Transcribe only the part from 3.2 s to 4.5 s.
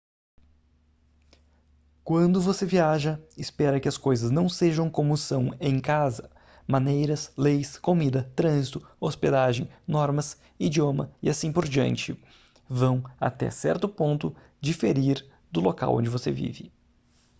espera que as coisas não